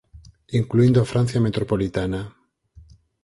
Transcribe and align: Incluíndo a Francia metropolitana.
Incluíndo 0.59 0.99
a 1.01 1.09
Francia 1.13 1.43
metropolitana. 1.47 2.21